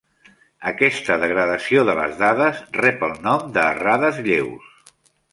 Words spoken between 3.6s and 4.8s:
errades lleus.